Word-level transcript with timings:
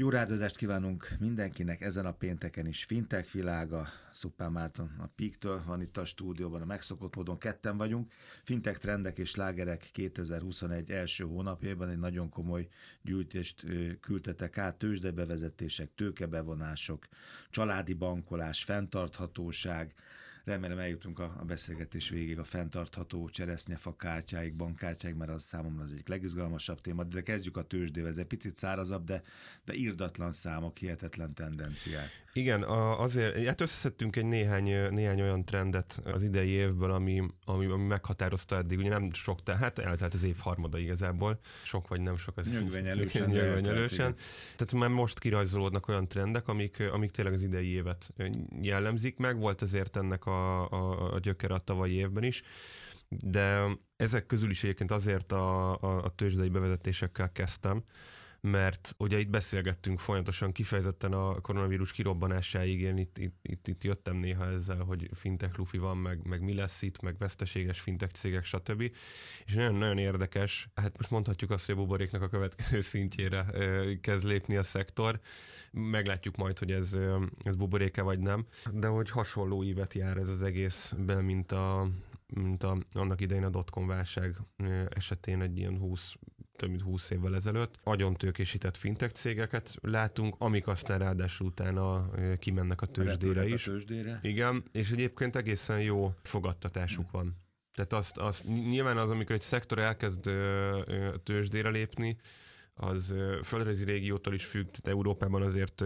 Jó 0.00 0.08
rádozást 0.08 0.56
kívánunk 0.56 1.08
mindenkinek 1.18 1.80
ezen 1.80 2.06
a 2.06 2.12
pénteken 2.12 2.66
is. 2.66 2.84
Fintech 2.84 3.32
világa, 3.32 3.86
Szupán 4.12 4.52
Márton 4.52 4.90
a 4.98 5.06
Peak-től 5.06 5.62
van 5.66 5.80
itt 5.80 5.96
a 5.96 6.04
stúdióban, 6.04 6.62
a 6.62 6.64
megszokott 6.64 7.16
módon 7.16 7.38
ketten 7.38 7.76
vagyunk. 7.76 8.12
Fintech 8.42 8.78
trendek 8.78 9.18
és 9.18 9.34
lágerek 9.34 9.88
2021 9.92 10.90
első 10.90 11.24
hónapjában 11.24 11.88
egy 11.88 11.98
nagyon 11.98 12.28
komoly 12.28 12.68
gyűjtést 13.02 13.64
küldtetek 14.00 14.58
át, 14.58 14.76
tőzsdebevezetések, 14.76 15.94
tőkebevonások, 15.94 17.06
családi 17.50 17.92
bankolás, 17.92 18.64
fenntarthatóság, 18.64 19.94
Remélem 20.48 20.78
eljutunk 20.78 21.18
a, 21.18 21.36
a 21.40 21.44
beszélgetés 21.44 22.08
végig 22.08 22.38
a 22.38 22.44
fenntartható 22.44 23.28
cseresznyefa 23.28 23.96
kártyáig, 23.96 24.54
bankkártyáig, 24.54 25.14
mert 25.14 25.30
az 25.30 25.42
számomra 25.42 25.82
az 25.82 25.92
egyik 25.92 26.08
legizgalmasabb 26.08 26.80
téma, 26.80 27.04
de 27.04 27.22
kezdjük 27.22 27.56
a 27.56 27.62
tőzsdével, 27.62 28.10
ez 28.10 28.18
egy 28.18 28.26
picit 28.26 28.56
szárazabb, 28.56 29.04
de, 29.04 29.22
de 29.64 29.74
írdatlan 29.74 30.32
számok, 30.32 30.78
hihetetlen 30.78 31.34
tendenciák. 31.34 32.26
Igen, 32.32 32.62
azért, 32.98 33.46
hát 33.46 33.60
összeszedtünk 33.60 34.16
egy 34.16 34.24
néhány, 34.24 34.90
néhány 34.90 35.20
olyan 35.20 35.44
trendet 35.44 36.00
az 36.04 36.22
idei 36.22 36.48
évből, 36.48 36.90
ami, 36.90 37.22
ami, 37.44 37.66
ami 37.66 37.86
meghatározta 37.86 38.56
eddig, 38.56 38.78
ugye 38.78 38.88
nem 38.88 39.12
sok, 39.12 39.42
tehát 39.42 39.78
eltelt 39.78 40.14
az 40.14 40.22
év 40.22 40.36
harmada 40.38 40.78
igazából, 40.78 41.38
sok 41.62 41.88
vagy 41.88 42.00
nem 42.00 42.16
sok, 42.16 42.36
az 42.36 42.50
nyögvenyelősen. 42.50 43.30
nyögvenyelősen. 43.38 44.14
Tehát 44.56 44.72
már 44.72 44.88
most 44.88 45.18
kirajzolódnak 45.18 45.88
olyan 45.88 46.08
trendek, 46.08 46.48
amik, 46.48 46.82
amik 46.92 47.10
tényleg 47.10 47.34
az 47.34 47.42
idei 47.42 47.68
évet 47.68 48.12
jellemzik, 48.60 49.16
meg 49.16 49.38
volt 49.38 49.62
azért 49.62 49.96
ennek 49.96 50.26
a 50.26 50.37
a, 50.64 51.14
a 51.14 51.18
gyökere 51.18 51.54
a 51.54 51.58
tavalyi 51.58 51.94
évben 51.94 52.22
is, 52.22 52.42
de 53.08 53.66
ezek 53.96 54.26
közül 54.26 54.50
is 54.50 54.62
egyébként 54.64 54.90
azért 54.90 55.32
a, 55.32 55.70
a, 55.80 56.04
a 56.04 56.08
tőzsdei 56.14 56.48
bevezetésekkel 56.48 57.32
kezdtem, 57.32 57.82
mert 58.40 58.94
ugye 58.98 59.18
itt 59.18 59.28
beszélgettünk 59.28 59.98
folyamatosan 59.98 60.52
kifejezetten 60.52 61.12
a 61.12 61.40
koronavírus 61.40 61.92
kirobbanásáig, 61.92 62.80
én 62.80 62.96
itt, 62.96 63.18
itt, 63.18 63.36
itt, 63.42 63.68
itt 63.68 63.84
jöttem 63.84 64.16
néha 64.16 64.46
ezzel, 64.50 64.82
hogy 64.82 65.10
fintech 65.12 65.58
lufi 65.58 65.78
van, 65.78 65.96
meg, 65.96 66.26
meg 66.26 66.42
mi 66.42 66.54
lesz 66.54 66.82
itt, 66.82 67.00
meg 67.00 67.18
veszteséges 67.18 67.80
fintech 67.80 68.12
cégek, 68.12 68.44
stb. 68.44 68.80
És 69.46 69.54
nagyon-nagyon 69.54 69.98
érdekes, 69.98 70.68
hát 70.74 70.96
most 70.96 71.10
mondhatjuk 71.10 71.50
azt, 71.50 71.66
hogy 71.66 71.74
a 71.74 71.78
buboréknak 71.78 72.22
a 72.22 72.28
következő 72.28 72.80
szintjére 72.80 73.46
kezd 74.00 74.24
lépni 74.24 74.56
a 74.56 74.62
szektor. 74.62 75.20
Meglátjuk 75.72 76.36
majd, 76.36 76.58
hogy 76.58 76.72
ez, 76.72 76.96
ez 77.42 77.56
buboréke 77.56 78.02
vagy 78.02 78.18
nem, 78.18 78.46
de 78.72 78.86
hogy 78.86 79.10
hasonló 79.10 79.64
ívet 79.64 79.94
jár 79.94 80.16
ez 80.16 80.28
az 80.28 80.42
egészben, 80.42 81.24
mint 81.24 81.52
a, 81.52 81.88
mint 82.26 82.62
a, 82.62 82.76
annak 82.92 83.20
idején 83.20 83.44
a 83.44 83.50
dotcom 83.50 83.86
válság 83.86 84.36
esetén 84.88 85.42
egy 85.42 85.58
ilyen 85.58 85.78
20 85.78 86.14
több 86.58 86.68
mint 86.70 86.82
20 86.82 87.10
évvel 87.10 87.34
ezelőtt. 87.34 87.78
Agyon 87.82 88.14
tőkésített 88.14 88.76
fintech 88.76 89.12
cégeket 89.14 89.74
látunk, 89.80 90.34
amik 90.38 90.66
aztán 90.66 90.98
ráadásul 90.98 91.46
utána 91.46 92.10
kimennek 92.38 92.82
a 92.82 92.86
tőzsdére 92.86 93.46
is. 93.46 93.66
A 93.66 93.70
tőzsdére. 93.70 94.18
Igen, 94.22 94.64
és 94.72 94.90
egyébként 94.90 95.36
egészen 95.36 95.80
jó 95.80 96.14
fogadtatásuk 96.22 97.10
van. 97.10 97.36
Tehát 97.74 97.92
azt, 97.92 98.16
azt 98.18 98.44
nyilván 98.44 98.98
az, 98.98 99.10
amikor 99.10 99.34
egy 99.34 99.40
szektor 99.40 99.78
elkezd 99.78 100.30
tőzsdére 101.22 101.68
lépni, 101.68 102.16
az 102.80 103.14
földrajzi 103.42 103.84
régiótól 103.84 104.34
is 104.34 104.44
függ, 104.44 104.64
tehát 104.64 104.88
Európában 104.88 105.42
azért 105.42 105.84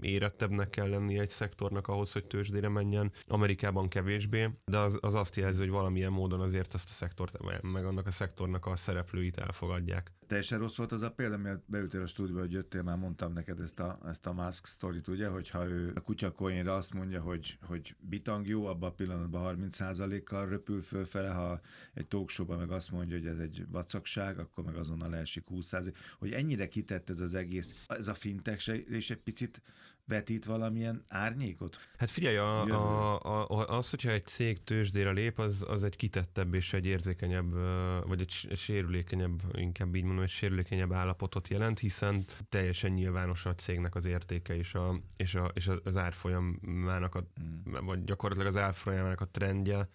érettebbnek 0.00 0.70
kell 0.70 0.88
lenni 0.88 1.18
egy 1.18 1.30
szektornak 1.30 1.88
ahhoz, 1.88 2.12
hogy 2.12 2.24
tőzsdére 2.24 2.68
menjen, 2.68 3.12
Amerikában 3.26 3.88
kevésbé, 3.88 4.50
de 4.64 4.78
az, 4.78 4.98
az 5.00 5.14
azt 5.14 5.36
jelzi, 5.36 5.58
hogy 5.58 5.70
valamilyen 5.70 6.12
módon 6.12 6.40
azért 6.40 6.74
azt 6.74 6.88
a 6.88 6.92
szektort, 6.92 7.62
meg 7.62 7.84
annak 7.84 8.06
a 8.06 8.10
szektornak 8.10 8.66
a 8.66 8.76
szereplőit 8.76 9.36
elfogadják. 9.36 10.12
Teljesen 10.26 10.58
rossz 10.58 10.76
volt 10.76 10.92
az 10.92 11.02
a 11.02 11.10
példa, 11.10 11.36
mert 11.36 11.62
beültél 11.66 12.02
a 12.02 12.06
stúdióba, 12.06 12.40
hogy 12.40 12.52
jöttél, 12.52 12.82
már 12.82 12.96
mondtam 12.96 13.32
neked 13.32 13.60
ezt 13.60 13.80
a, 13.80 13.98
ezt 14.06 14.26
a 14.26 14.32
Musk 14.32 14.66
sztorit, 14.66 15.08
ugye, 15.08 15.28
hogyha 15.28 15.68
ő 15.68 15.92
a 15.94 16.00
kutyakoinra 16.00 16.74
azt 16.74 16.94
mondja, 16.94 17.20
hogy, 17.20 17.58
hogy 17.66 17.96
bitang 17.98 18.46
jó, 18.46 18.66
abban 18.66 18.90
a 18.90 18.92
pillanatban 18.92 19.58
30%-kal 19.70 20.48
röpül 20.48 20.82
fölfele, 20.82 21.28
ha 21.28 21.60
egy 21.94 22.06
talkshowban 22.06 22.58
meg 22.58 22.70
azt 22.70 22.90
mondja, 22.90 23.16
hogy 23.16 23.26
ez 23.26 23.38
egy 23.38 23.64
vacakság, 23.68 24.38
akkor 24.38 24.64
meg 24.64 24.76
azonnal 24.76 25.10
leesik 25.10 25.44
20%. 25.50 25.94
Hogy 26.18 26.32
ennyire 26.32 26.68
kitett 26.68 27.10
ez 27.10 27.20
az 27.20 27.34
egész, 27.34 27.84
ez 27.86 28.08
a 28.08 28.14
fintech 28.14 28.68
és 28.88 29.10
egy 29.10 29.18
picit 29.18 29.62
vetít 30.06 30.44
valamilyen 30.44 31.04
árnyékot? 31.08 31.78
Hát 31.98 32.10
figyelj, 32.10 32.36
a, 32.36 32.64
a, 32.64 33.48
a, 33.48 33.76
az, 33.76 33.90
hogyha 33.90 34.10
egy 34.10 34.26
cég 34.26 34.64
tőzsdére 34.64 35.10
lép, 35.10 35.38
az, 35.38 35.64
az 35.68 35.82
egy 35.82 35.96
kitettebb 35.96 36.54
és 36.54 36.72
egy 36.72 36.86
érzékenyebb, 36.86 37.52
vagy 38.06 38.20
egy 38.20 38.30
sérülékenyebb, 38.56 39.42
inkább 39.52 39.94
így 39.94 40.04
mondom, 40.04 40.24
egy 40.24 40.30
sérülékenyebb 40.30 40.92
állapotot 40.92 41.48
jelent, 41.48 41.78
hiszen 41.78 42.24
teljesen 42.48 42.90
nyilvános 42.90 43.46
a 43.46 43.54
cégnek 43.54 43.94
az 43.94 44.04
értéke 44.04 44.56
és, 44.56 44.74
a, 44.74 45.00
és, 45.16 45.34
a, 45.34 45.50
és 45.54 45.70
az 45.84 45.96
árfolyamának, 45.96 47.14
a, 47.14 47.26
hmm. 47.34 47.84
vagy 47.84 48.04
gyakorlatilag 48.04 48.56
az 48.56 48.62
árfolyamának 48.62 49.20
a 49.20 49.28
trendje, 49.28 49.88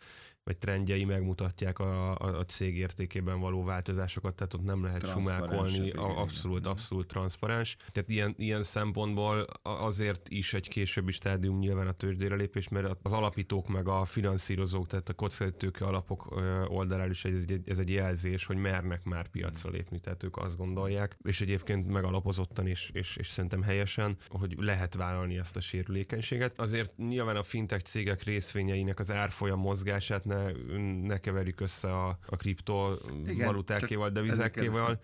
vagy 0.50 0.58
trendjei 0.58 1.06
megmutatják 1.06 1.80
a, 1.80 2.18
a, 2.18 2.38
a 2.40 2.46
cég 2.46 2.78
értékében 2.78 3.40
való 3.40 3.64
változásokat, 3.64 4.36
tehát 4.36 4.54
ott 4.54 4.64
nem 4.64 4.84
lehet 4.84 5.10
sumákolni, 5.10 5.92
abszolút, 5.92 6.66
abszolút 6.66 7.08
transzparens. 7.08 7.78
Tehát 7.92 8.10
ilyen, 8.10 8.34
ilyen 8.38 8.64
szempontból 8.64 9.46
azért 9.62 10.30
is 10.30 10.54
egy 10.54 10.68
későbbi 10.68 11.12
stádium 11.12 11.58
nyilván 11.58 11.88
a 11.88 11.92
tőzsdére 11.92 12.36
lépés, 12.36 12.68
mert 12.68 12.98
az 13.02 13.12
alapítók 13.12 13.68
meg 13.68 13.88
a 13.88 14.06
finanszírozók, 14.06 14.88
tehát 14.88 15.10
a 15.10 15.14
kockázatőke 15.14 15.86
alapok 15.86 16.36
oldaláról 16.68 17.12
is 17.12 17.26
ez 17.26 17.44
egy, 17.48 17.62
ez 17.66 17.80
egy 17.80 17.90
jelzés, 17.90 18.46
hogy 18.46 18.58
mernek 18.58 19.04
már 19.04 19.28
piacra 19.28 19.70
lépni, 19.70 20.00
tehát 20.00 20.24
ők 20.24 20.38
azt 20.38 20.58
gondolják, 20.58 21.18
és 21.24 21.42
egyébként 21.42 21.88
megalapozottan 21.88 22.68
és, 22.68 22.90
és, 22.94 23.18
és 23.18 23.28
szerintem 23.28 23.62
helyesen, 23.62 24.18
hogy 24.28 24.56
lehet 24.58 24.96
vállalni 24.96 25.38
ezt 25.38 25.56
a 25.56 25.62
sérülékenységet. 25.62 26.60
Azért 26.60 26.98
nyilván 26.98 27.36
a 27.36 27.44
fintech 27.44 27.84
cégek 27.84 28.24
részvényeinek 28.24 29.00
az 29.00 29.12
árfolyam 29.12 29.58
mozgását 29.60 30.26
ne 30.40 31.08
ne, 31.08 31.18
keverjük 31.20 31.60
össze 31.60 31.94
a, 31.94 32.20
a 32.26 32.36
kriptovalutákéval, 32.36 34.10
devizákéval, 34.10 35.00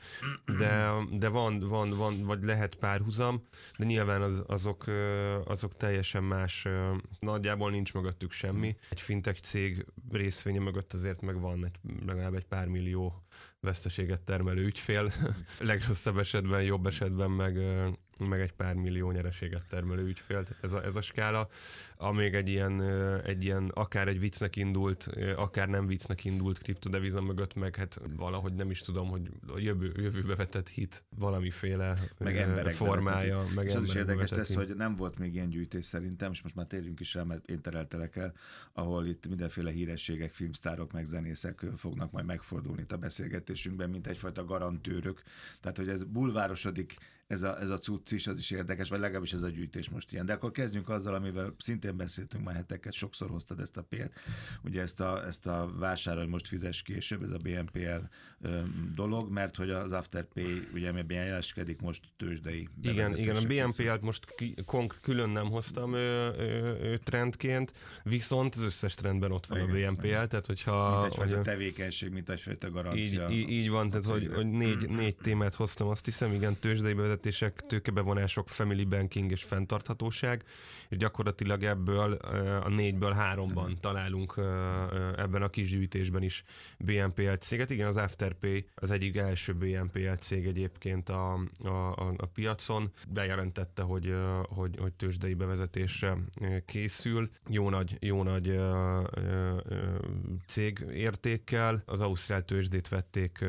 de, 0.57 0.91
de 1.11 1.27
van, 1.27 1.59
van, 1.59 1.89
van, 1.89 2.23
vagy 2.23 2.43
lehet 2.43 2.75
párhuzam, 2.75 3.47
de 3.77 3.85
nyilván 3.85 4.21
az, 4.21 4.43
azok, 4.47 4.85
azok 5.45 5.77
teljesen 5.77 6.23
más, 6.23 6.67
nagyjából 7.19 7.71
nincs 7.71 7.93
mögöttük 7.93 8.31
semmi. 8.31 8.75
Egy 8.89 9.01
fintech 9.01 9.41
cég 9.41 9.85
részvénye 10.11 10.59
mögött 10.59 10.93
azért 10.93 11.21
meg 11.21 11.39
van 11.39 11.65
egy, 11.65 11.79
legalább 12.05 12.33
egy 12.33 12.45
pár 12.45 12.67
millió 12.67 13.23
veszteséget 13.59 14.21
termelő 14.21 14.65
ügyfél, 14.65 15.11
legrosszabb 15.59 16.17
esetben, 16.17 16.63
jobb 16.63 16.85
esetben 16.85 17.31
meg 17.31 17.57
meg 18.19 18.41
egy 18.41 18.51
pár 18.51 18.73
millió 18.73 19.11
nyereséget 19.11 19.67
termelő 19.69 20.05
ügyfél, 20.05 20.43
tehát 20.43 20.63
ez 20.63 20.73
a, 20.73 20.83
ez 20.83 20.95
a 20.95 21.01
skála, 21.01 21.49
amíg 21.97 22.33
egy 22.33 22.47
ilyen, 22.47 22.81
egy 23.21 23.43
ilyen, 23.43 23.71
akár 23.73 24.07
egy 24.07 24.19
viccnek 24.19 24.55
indult, 24.55 25.09
akár 25.35 25.67
nem 25.67 25.87
viccnek 25.87 26.25
indult 26.25 26.57
kriptodeviza 26.57 27.21
mögött, 27.21 27.55
meg 27.55 27.75
hát 27.75 28.01
valahogy 28.17 28.53
nem 28.53 28.69
is 28.69 28.79
tudom, 28.79 29.09
hogy 29.09 29.31
a 29.47 29.59
jövő, 29.59 29.93
jövőbe 29.97 30.35
vetett 30.35 30.69
hit 30.69 31.03
valamiféle 31.09 31.93
meg 32.17 32.73
formája. 32.73 33.45
Meg 33.55 33.65
és 33.65 33.75
az 33.75 33.85
is 33.85 33.95
érdekes 33.95 34.29
tesz, 34.29 34.53
hogy 34.53 34.75
nem 34.75 34.95
volt 34.95 35.17
még 35.17 35.33
ilyen 35.33 35.49
gyűjtés 35.49 35.85
szerintem, 35.85 36.31
és 36.31 36.41
most 36.41 36.55
már 36.55 36.65
térjünk 36.65 36.99
is 36.99 37.13
rá, 37.13 37.23
mert 37.23 37.49
én 37.49 37.61
tereltelek 37.61 38.15
el, 38.15 38.33
ahol 38.73 39.05
itt 39.05 39.27
mindenféle 39.27 39.71
hírességek, 39.71 40.31
filmsztárok, 40.31 40.91
meg 40.91 41.05
zenészek 41.05 41.65
fognak 41.75 42.11
majd 42.11 42.25
megfordulni 42.25 42.81
itt 42.81 42.91
a 42.91 42.97
beszélgetésünkben, 42.97 43.89
mint 43.89 44.07
egyfajta 44.07 44.45
garantőrök. 44.45 45.21
Tehát, 45.59 45.77
hogy 45.77 45.89
ez 45.89 46.03
bulvárosodik 46.03 46.97
ez 47.27 47.43
a, 47.43 47.59
ez 47.59 47.69
a 47.69 47.77
cucc 47.77 48.11
is, 48.11 48.27
az 48.27 48.37
is 48.37 48.51
érdekes, 48.51 48.89
vagy 48.89 48.99
legalábbis 48.99 49.33
ez 49.33 49.41
a 49.41 49.49
gyűjtés 49.49 49.89
most 49.89 50.13
ilyen. 50.13 50.25
De 50.25 50.33
akkor 50.33 50.51
kezdjünk 50.51 50.89
azzal, 50.89 51.13
amivel 51.13 51.55
szintén 51.57 51.97
beszéltünk 51.97 52.43
már 52.43 52.55
heteket, 52.55 52.93
sokszor 52.93 53.29
hoztad 53.29 53.59
ezt 53.59 53.77
a 53.77 53.81
példát. 53.81 54.13
Ugye 54.63 54.81
ezt 54.81 54.99
a, 54.99 55.25
ezt 55.25 55.47
a 55.47 55.69
vásár, 55.79 56.17
hogy 56.17 56.27
most 56.27 56.47
fizes 56.47 56.81
később, 56.81 57.23
ez 57.23 57.31
a 57.31 57.37
BNPL 57.37 58.05
dolog, 58.95 59.31
mert 59.31 59.55
hogy 59.55 59.69
az 59.69 59.91
Afterpay 59.91 60.67
ugye 60.73 60.87
ebben 60.87 61.25
jeleskedik 61.25 61.81
most 61.81 62.03
tőzsdei 62.17 62.69
Igen, 62.81 63.17
igen, 63.17 63.35
a 63.35 63.41
BNPL-t 63.41 64.01
most 64.01 64.35
ki, 64.35 64.53
konk, 64.65 64.97
külön 65.01 65.29
nem 65.29 65.49
hoztam 65.49 65.93
ö, 65.93 66.29
ö, 66.37 66.41
ö, 66.81 66.97
trendként, 66.97 67.73
viszont 68.03 68.55
az 68.55 68.61
összes 68.61 68.93
trendben 68.93 69.31
ott 69.31 69.45
van 69.45 69.57
igen, 69.57 69.69
a 69.69 69.91
BNPL, 69.91 70.05
igen. 70.05 70.29
tehát 70.29 70.45
hogyha... 70.45 70.99
Mint 70.99 71.05
egyfajta 71.05 71.35
hogy, 71.35 71.43
tevékenység, 71.43 72.11
mint 72.11 72.29
egyfajta 72.29 72.71
garancia. 72.71 73.29
Így, 73.29 73.37
így, 73.37 73.49
így 73.49 73.69
van, 73.69 73.89
tehát 73.89 74.05
hogy, 74.05 74.31
hogy 74.33 74.49
négy, 74.49 74.89
négy 74.89 75.15
témát 75.15 75.53
hoztam, 75.53 75.87
azt 75.87 76.05
hiszem, 76.05 76.33
igen, 76.33 76.55
tőzsdei 76.59 76.93
bevezetések, 77.15 77.61
tőkebevonások, 77.67 78.49
family 78.49 78.83
banking 78.83 79.31
és 79.31 79.43
fenntarthatóság, 79.43 80.43
és 80.89 80.97
gyakorlatilag 80.97 81.63
ebből 81.63 82.13
a 82.63 82.69
négyből 82.69 83.11
háromban 83.11 83.77
találunk 83.79 84.33
ebben 85.17 85.41
a 85.41 85.49
kis 85.49 85.69
gyűjtésben 85.69 86.23
is 86.23 86.43
BNPL 86.79 87.33
céget. 87.33 87.71
Igen, 87.71 87.87
az 87.87 87.97
Afterpay 87.97 88.65
az 88.75 88.91
egyik 88.91 89.17
első 89.17 89.53
BNPL 89.53 90.13
cég 90.19 90.45
egyébként 90.45 91.09
a, 91.09 91.33
a, 91.63 91.69
a, 91.69 92.13
a 92.17 92.25
piacon. 92.25 92.91
Bejelentette, 93.09 93.81
hogy, 93.81 94.15
hogy, 94.49 94.75
hogy 94.79 94.93
tőzsdei 94.93 95.33
bevezetésre 95.33 96.17
készül. 96.65 97.29
Jó 97.47 97.69
nagy, 97.69 97.97
jó 97.99 98.23
nagy 98.23 98.59
cég 100.47 100.85
értékkel. 100.91 101.83
Az 101.85 102.01
Ausztrál 102.01 102.45
tőzsdét 102.45 102.87
vették 102.87 103.45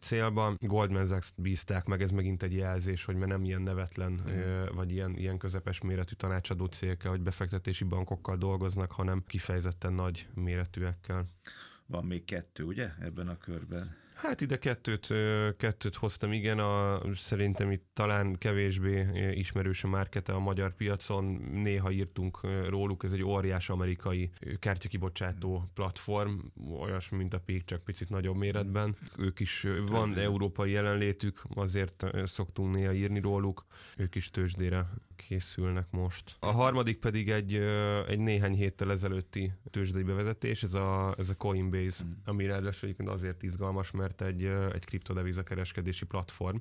célba. 0.00 0.54
Goldman 0.60 1.06
Sachs 1.06 1.32
bízták 1.36 1.86
meg, 1.86 2.02
ez 2.02 2.10
megint 2.10 2.42
egy 2.42 2.53
jelzés, 2.54 3.04
hogy 3.04 3.16
mert 3.16 3.30
nem 3.30 3.44
ilyen 3.44 3.62
nevetlen, 3.62 4.12
mm. 4.12 4.74
vagy 4.74 4.92
ilyen, 4.92 5.16
ilyen 5.16 5.38
közepes 5.38 5.80
méretű 5.80 6.14
tanácsadó 6.14 6.66
cégekkel, 6.66 7.10
vagy 7.10 7.20
befektetési 7.20 7.84
bankokkal 7.84 8.36
dolgoznak, 8.36 8.92
hanem 8.92 9.24
kifejezetten 9.26 9.92
nagy 9.92 10.28
méretűekkel. 10.34 11.26
Van 11.86 12.04
még 12.04 12.24
kettő, 12.24 12.64
ugye, 12.64 12.90
ebben 13.00 13.28
a 13.28 13.38
körben? 13.38 13.96
Hát 14.14 14.40
ide 14.40 14.58
kettőt, 14.58 15.06
kettőt 15.56 15.94
hoztam, 15.94 16.32
igen, 16.32 16.58
a, 16.58 17.00
szerintem 17.14 17.70
itt 17.70 17.84
talán 17.92 18.38
kevésbé 18.38 19.06
ismerős 19.34 19.84
a 19.84 19.88
márkete 19.88 20.32
a 20.32 20.38
magyar 20.38 20.74
piacon, 20.74 21.24
néha 21.52 21.90
írtunk 21.90 22.40
róluk, 22.68 23.04
ez 23.04 23.12
egy 23.12 23.22
óriás 23.22 23.70
amerikai 23.70 24.30
kártyakibocsátó 24.58 25.70
platform, 25.74 26.38
olyasmi, 26.78 27.16
mint 27.16 27.34
a 27.34 27.40
PIK, 27.40 27.64
csak 27.64 27.84
picit 27.84 28.08
nagyobb 28.08 28.36
méretben. 28.36 28.96
Ők 29.18 29.40
is, 29.40 29.66
van 29.86 30.18
európai 30.18 30.70
jelenlétük, 30.70 31.42
azért 31.54 32.04
szoktunk 32.24 32.74
néha 32.74 32.92
írni 32.92 33.20
róluk, 33.20 33.64
ők 33.96 34.14
is 34.14 34.30
tőzsdére 34.30 34.86
készülnek 35.16 35.86
most. 35.90 36.36
A 36.38 36.50
harmadik 36.50 36.98
pedig 36.98 37.30
egy, 37.30 37.54
egy 38.08 38.18
néhány 38.18 38.54
héttel 38.54 38.90
ezelőtti 38.90 39.52
tőzsdei 39.70 40.02
bevezetés, 40.02 40.62
ez 40.62 40.74
a, 40.74 41.14
ez 41.18 41.28
a 41.28 41.34
Coinbase, 41.34 42.04
mm. 42.04 42.10
ami 42.24 42.46
ráadásul 42.46 42.94
azért 43.04 43.42
izgalmas, 43.42 43.90
mert 43.90 44.03
egy, 44.20 44.44
egy 44.44 44.84
kriptodeviza 44.84 45.42
kereskedési 45.42 46.04
platform, 46.04 46.56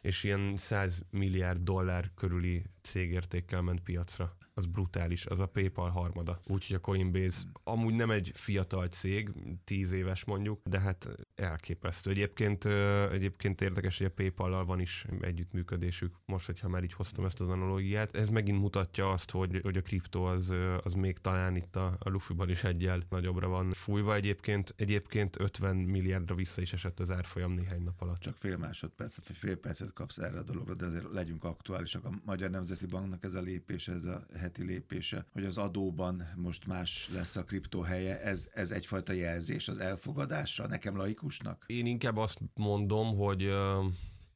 és 0.00 0.24
ilyen 0.24 0.56
100 0.56 1.02
milliárd 1.10 1.62
dollár 1.62 2.10
körüli 2.14 2.64
cégértékkel 2.82 3.62
ment 3.62 3.80
piacra 3.80 4.36
az 4.58 4.66
brutális, 4.66 5.26
az 5.26 5.40
a 5.40 5.46
PayPal 5.46 5.90
harmada. 5.90 6.40
Úgyhogy 6.46 6.76
a 6.76 6.80
Coinbase 6.80 7.42
amúgy 7.64 7.94
nem 7.94 8.10
egy 8.10 8.30
fiatal 8.34 8.86
cég, 8.86 9.32
tíz 9.64 9.92
éves 9.92 10.24
mondjuk, 10.24 10.60
de 10.64 10.80
hát 10.80 11.08
elképesztő. 11.34 12.10
Egyébként, 12.10 12.64
egyébként 13.12 13.60
érdekes, 13.60 13.98
hogy 13.98 14.06
a 14.06 14.10
PayPal-lal 14.10 14.64
van 14.64 14.80
is 14.80 15.06
együttműködésük, 15.20 16.14
most, 16.24 16.46
hogyha 16.46 16.68
már 16.68 16.82
így 16.82 16.92
hoztam 16.92 17.24
ezt 17.24 17.40
az 17.40 17.48
analógiát. 17.48 18.14
Ez 18.14 18.28
megint 18.28 18.60
mutatja 18.60 19.10
azt, 19.10 19.30
hogy, 19.30 19.60
hogy 19.62 19.76
a 19.76 19.82
kriptó 19.82 20.24
az, 20.24 20.54
az 20.82 20.92
még 20.92 21.18
talán 21.18 21.56
itt 21.56 21.76
a, 21.76 21.96
a 21.98 22.08
Luffy-ban 22.08 22.50
is 22.50 22.64
egyel 22.64 23.02
nagyobbra 23.08 23.48
van 23.48 23.72
fújva. 23.72 24.14
Egyébként, 24.14 24.74
egyébként 24.76 25.40
50 25.40 25.76
milliárdra 25.76 26.34
vissza 26.34 26.60
is 26.60 26.72
esett 26.72 27.00
az 27.00 27.10
árfolyam 27.10 27.52
néhány 27.52 27.82
nap 27.82 28.00
alatt. 28.00 28.18
Csak 28.18 28.36
fél 28.36 28.56
másodpercet, 28.56 29.26
vagy 29.28 29.36
fél 29.36 29.56
percet 29.56 29.92
kapsz 29.92 30.18
erre 30.18 30.38
a 30.38 30.42
dologra, 30.42 30.74
de 30.74 30.86
azért 30.86 31.12
legyünk 31.12 31.44
aktuálisak. 31.44 32.04
A 32.04 32.10
Magyar 32.24 32.50
Nemzeti 32.50 32.86
Banknak 32.86 33.24
ez 33.24 33.34
a 33.34 33.40
lépés, 33.40 33.88
ez 33.88 34.04
a 34.04 34.26
heti 34.48 34.62
lépése, 34.62 35.26
hogy 35.32 35.44
az 35.44 35.58
adóban 35.58 36.28
most 36.36 36.66
más 36.66 37.08
lesz 37.12 37.36
a 37.36 37.44
kriptó 37.44 37.80
helye, 37.80 38.22
ez, 38.22 38.48
ez 38.54 38.70
egyfajta 38.70 39.12
jelzés 39.12 39.68
az 39.68 39.78
elfogadásra, 39.78 40.66
nekem 40.66 40.96
laikusnak? 40.96 41.64
Én 41.66 41.86
inkább 41.86 42.16
azt 42.16 42.38
mondom, 42.54 43.16
hogy 43.16 43.52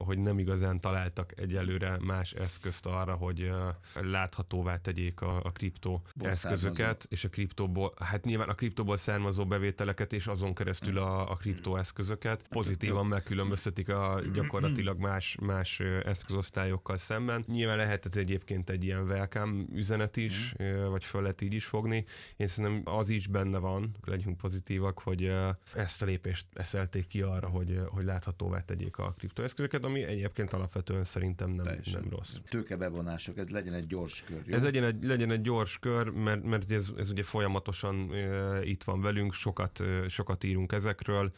hogy 0.04 0.18
nem 0.18 0.38
igazán 0.38 0.80
találtak 0.80 1.32
egyelőre 1.36 1.98
más 2.00 2.32
eszközt 2.32 2.86
arra, 2.86 3.14
hogy 3.14 3.52
láthatóvá 3.94 4.76
tegyék 4.76 5.20
a, 5.20 5.44
a 5.44 5.50
kriptó 5.50 6.02
Ból 6.14 6.28
eszközöket, 6.28 6.76
származó. 6.76 7.06
és 7.08 7.24
a 7.24 7.28
kriptóból, 7.28 7.92
hát 7.98 8.24
nyilván 8.24 8.48
a 8.48 8.54
kriptóból 8.54 8.96
származó 8.96 9.46
bevételeket, 9.46 10.12
és 10.12 10.26
azon 10.26 10.54
keresztül 10.54 10.98
a, 10.98 11.30
a 11.30 11.36
kriptó 11.36 11.76
eszközöket 11.76 12.48
pozitívan 12.48 13.06
megkülönböztetik 13.06 13.88
a 13.88 14.20
gyakorlatilag 14.34 14.98
más, 14.98 15.36
más 15.40 15.80
eszközosztályokkal 15.80 16.96
szemben. 16.96 17.44
Nyilván 17.46 17.76
lehet 17.76 18.06
ez 18.06 18.16
egyébként 18.16 18.70
egy 18.70 18.84
ilyen 18.84 19.02
welcome 19.02 19.64
üzenet 19.72 20.16
is, 20.16 20.54
vagy 20.90 21.04
föl 21.04 21.22
lehet 21.22 21.40
így 21.40 21.52
is 21.52 21.64
fogni. 21.64 22.04
Én 22.36 22.46
szerintem 22.46 22.94
az 22.94 23.08
is 23.08 23.26
benne 23.26 23.58
van, 23.58 23.96
legyünk 24.04 24.36
pozitívak, 24.36 25.00
hogy 25.00 25.32
ezt 25.74 26.02
a 26.02 26.04
lépést 26.04 26.46
eszelték 26.52 27.06
ki 27.06 27.22
arra, 27.22 27.48
hogy, 27.48 27.80
hogy 27.88 28.04
láthatóvá 28.04 28.60
tegyék 28.64 28.98
a 28.98 29.14
kriptoeszközöket, 29.18 29.84
ami 29.92 30.02
egyébként 30.02 30.52
alapvetően 30.52 31.04
szerintem 31.04 31.50
nem, 31.50 31.80
nem 31.92 32.06
rossz. 32.10 32.36
Tőkebevonások, 32.48 33.38
ez 33.38 33.48
legyen 33.48 33.74
egy 33.74 33.86
gyors 33.86 34.22
kör, 34.22 34.42
jó? 34.46 34.54
Ez 34.54 34.62
legyen 34.62 34.84
egy, 34.84 35.04
legyen 35.04 35.30
egy 35.30 35.40
gyors 35.40 35.78
kör, 35.78 36.08
mert, 36.08 36.44
mert 36.44 36.72
ez, 36.72 36.88
ez 36.96 37.10
ugye 37.10 37.22
folyamatosan 37.22 37.96
uh, 38.10 38.68
itt 38.68 38.84
van 38.84 39.00
velünk, 39.00 39.32
sokat, 39.32 39.78
uh, 39.78 40.06
sokat 40.06 40.44
írunk 40.44 40.72
ezekről, 40.72 41.32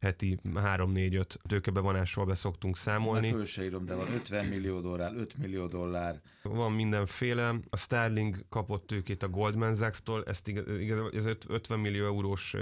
heti 0.00 0.38
3-4-5 0.54 1.34
tőkebevonásról 1.48 2.24
be 2.24 2.34
szoktunk 2.34 2.76
számolni. 2.76 3.30
Föl 3.30 3.44
se 3.44 3.64
írom, 3.64 3.84
de 3.84 3.94
van 3.94 4.12
50 4.12 4.46
millió 4.46 4.80
dollár, 4.80 5.12
5 5.16 5.38
millió 5.38 5.66
dollár. 5.66 6.20
Van 6.42 6.72
mindenféle. 6.72 7.54
A 7.70 7.76
Starling 7.76 8.44
kapott 8.48 8.86
tőkét 8.86 9.22
a 9.22 9.28
Goldman 9.28 9.74
Sachs-tól, 9.74 10.24
ezt 10.24 10.48
igaz, 10.48 11.14
ez 11.14 11.26
50 11.48 11.78
millió 11.78 12.04
eurós 12.04 12.54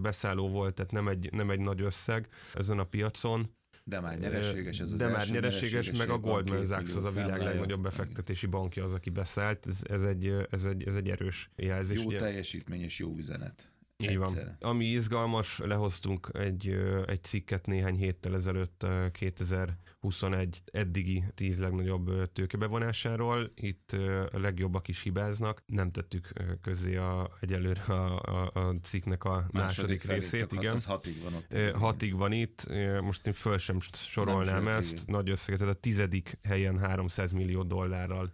beszálló 0.00 0.48
volt, 0.48 0.74
tehát 0.74 0.92
nem 0.92 1.08
egy, 1.08 1.32
nem 1.32 1.50
egy 1.50 1.60
nagy 1.60 1.80
összeg 1.80 2.28
ezen 2.54 2.78
a 2.78 2.84
piacon. 2.84 3.50
De 3.86 4.00
már 4.00 4.18
nyereséges 4.18 4.80
ez 4.80 4.90
az 4.90 4.98
De 4.98 5.08
már 5.08 5.28
nyereséges, 5.28 5.90
meg 5.90 6.10
a 6.10 6.18
Goldman 6.18 6.64
Sachs 6.64 6.94
az 6.94 7.16
a 7.16 7.22
világ 7.22 7.42
legnagyobb 7.42 7.82
befektetési 7.82 8.46
bankja 8.46 8.84
az, 8.84 8.92
aki 8.92 9.10
beszállt. 9.10 9.66
Ez, 9.66 9.80
ez, 9.88 10.02
egy, 10.02 10.46
ez, 10.50 10.64
egy, 10.64 10.82
ez 10.82 10.94
egy 10.94 11.08
erős 11.08 11.50
jelzés. 11.56 12.00
Jó 12.00 12.06
ugye? 12.06 12.18
teljesítmény 12.18 12.82
és 12.82 12.98
jó 12.98 13.16
üzenet. 13.16 13.73
Így 14.10 14.16
van. 14.16 14.56
Ami 14.60 14.84
izgalmas, 14.84 15.58
lehoztunk 15.58 16.30
egy, 16.32 16.76
egy 17.06 17.22
cikket 17.22 17.66
néhány 17.66 17.96
héttel 17.96 18.34
ezelőtt 18.34 18.86
2021 19.12 20.62
eddigi 20.72 21.24
tíz 21.34 21.58
legnagyobb 21.58 22.32
tőkebevonásáról. 22.32 23.52
Itt 23.54 23.92
a 24.32 24.38
legjobbak 24.38 24.88
is 24.88 25.02
hibáznak. 25.02 25.62
Nem 25.66 25.90
tettük 25.90 26.32
közé 26.62 26.96
a, 26.96 27.30
egyelőre 27.40 27.80
a, 27.80 28.20
a, 28.20 28.50
a 28.54 28.74
cikknek 28.82 29.24
a 29.24 29.46
második, 29.52 29.52
második 29.52 30.02
részét. 30.02 30.46
Felé, 30.48 30.60
igen. 30.60 30.80
hatig 30.80 31.22
van 31.22 31.34
ott. 31.34 31.76
Hatig 31.76 32.16
van 32.16 32.32
itt. 32.32 32.66
Most 33.00 33.26
én 33.26 33.32
föl 33.32 33.58
sem 33.58 33.78
sorolnám 33.92 34.64
nem 34.64 34.76
ezt. 34.76 34.92
Igen. 34.92 35.04
Nagy 35.06 35.30
összeget. 35.30 35.60
Tehát 35.60 35.74
a 35.74 35.80
tizedik 35.80 36.38
helyen 36.42 36.78
300 36.78 37.32
millió 37.32 37.62
dollárral 37.62 38.32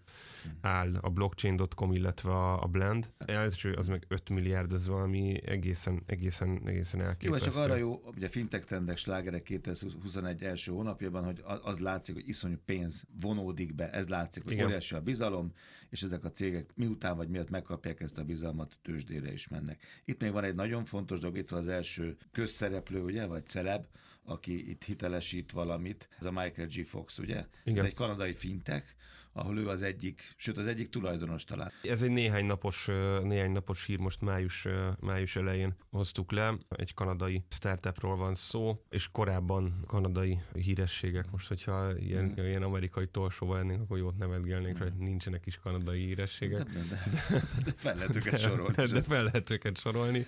áll 0.60 0.96
a 1.00 1.08
blockchain.com, 1.08 1.92
illetve 1.92 2.31
a, 2.31 2.62
a 2.62 2.66
Blend. 2.66 3.10
Első 3.19 3.72
az 3.72 3.88
meg 3.88 4.04
5 4.08 4.31
milliárd, 4.31 4.72
ez 4.72 4.87
valami 4.87 5.40
egészen, 5.46 6.02
egészen, 6.06 6.62
egészen 6.64 7.00
elképesztő. 7.00 7.46
Jó, 7.46 7.52
csak 7.52 7.62
arra 7.62 7.76
jó, 7.76 8.00
ugye 8.16 8.28
fintech 8.28 8.66
trendek 8.66 8.96
slágerek 8.96 9.42
2021 9.42 10.42
első 10.42 10.72
hónapjában, 10.72 11.25
hogy 11.25 11.42
az 11.62 11.78
látszik, 11.78 12.14
hogy 12.14 12.28
iszonyú 12.28 12.56
pénz 12.64 13.04
vonódik 13.20 13.75
be, 13.75 13.90
ez 13.90 14.08
látszik, 14.08 14.42
hogy 14.42 14.52
Igen. 14.52 14.66
óriási 14.66 14.94
a 14.94 15.00
bizalom, 15.00 15.52
és 15.90 16.02
ezek 16.02 16.25
a 16.25 16.31
cégek 16.31 16.70
miután 16.75 17.16
vagy 17.16 17.28
miatt 17.28 17.50
megkapják 17.50 18.00
ezt 18.00 18.19
a 18.19 18.25
bizalmat, 18.25 18.78
tőzsdére 18.82 19.32
is 19.32 19.48
mennek. 19.48 19.82
Itt 20.04 20.20
még 20.20 20.32
van 20.32 20.44
egy 20.44 20.54
nagyon 20.54 20.84
fontos 20.84 21.19
dolog, 21.19 21.37
itt 21.37 21.48
van 21.48 21.60
az 21.60 21.69
első 21.69 22.16
közszereplő, 22.32 23.02
ugye, 23.02 23.26
vagy 23.26 23.46
celeb, 23.46 23.87
aki 24.25 24.70
itt 24.70 24.84
hitelesít 24.84 25.52
valamit, 25.52 26.08
ez 26.19 26.25
a 26.25 26.31
Michael 26.31 26.66
G. 26.66 26.84
Fox, 26.84 27.19
ugye? 27.19 27.46
Igen. 27.64 27.78
Ez 27.78 27.84
egy 27.84 27.94
kanadai 27.94 28.32
fintech, 28.32 28.94
ahol 29.40 29.58
ő 29.58 29.69
az 29.69 29.82
egyik, 29.82 30.34
sőt 30.37 30.59
az 30.59 30.66
egyik 30.66 30.88
tulajdonos 30.88 31.44
talán. 31.44 31.73
Ez 31.82 32.02
egy 32.02 32.11
néhány 32.11 32.44
napos, 32.44 32.88
néhány 33.23 33.50
napos 33.50 33.85
hír, 33.85 33.99
most 33.99 34.20
május, 34.20 34.66
május 35.00 35.37
elején 35.37 35.76
hoztuk 35.90 36.32
le. 36.32 36.59
Egy 36.68 36.94
kanadai 36.94 37.44
startupról 37.49 38.16
van 38.16 38.35
szó, 38.35 38.85
és 38.88 39.09
korábban 39.12 39.85
kanadai 39.87 40.38
hírességek. 40.54 41.30
Most, 41.30 41.49
hogyha 41.49 41.97
ilyen, 41.99 42.32
hmm. 42.35 42.44
ilyen 42.44 42.62
amerikai 42.62 43.06
torsóval 43.06 43.56
lennénk, 43.56 43.80
akkor 43.80 43.99
jót 43.99 44.16
nevetgelnénk, 44.16 44.76
hmm. 44.76 44.87
hogy 44.88 44.97
nincsenek 44.99 45.47
is 45.47 45.56
kanadai 45.56 46.04
hírességek. 46.04 46.62
De, 46.62 46.80
de, 46.88 47.02
de, 47.30 47.42
de 47.64 47.73
fel 47.76 47.94
lehet 47.94 48.16
őket 48.16 48.38
sorolni. 48.38 48.75
De, 48.75 48.87
de 48.87 49.02
fel 49.02 49.25
lehet 49.25 49.50
őket 49.50 49.78
sorolni. 49.78 50.26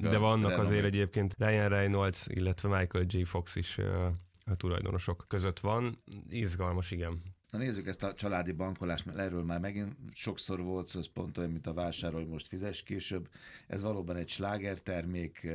De 0.00 0.18
vannak 0.18 0.58
azért 0.58 0.84
egyébként 0.84 1.34
Ryan 1.38 1.68
Reynolds, 1.68 2.26
illetve 2.26 2.78
Michael 2.78 3.04
J. 3.08 3.22
Fox 3.22 3.56
is 3.56 3.78
a 4.44 4.56
tulajdonosok 4.56 5.24
között 5.28 5.60
van. 5.60 6.02
Izgalmas, 6.28 6.90
igen. 6.90 7.35
Na 7.50 7.58
nézzük 7.58 7.86
ezt 7.86 8.02
a 8.02 8.14
családi 8.14 8.52
bankolást, 8.52 9.04
mert 9.04 9.18
erről 9.18 9.44
már 9.44 9.60
megint 9.60 9.94
sokszor 10.12 10.62
volt 10.62 10.86
szó, 10.86 10.98
ez 10.98 11.12
pont 11.12 11.38
olyan, 11.38 11.50
mint 11.50 11.66
a 11.66 11.72
vásárolj, 11.72 12.24
most 12.24 12.48
fizes 12.48 12.82
később. 12.82 13.28
Ez 13.66 13.82
valóban 13.82 14.16
egy 14.16 14.28
slágertermék, 14.28 15.46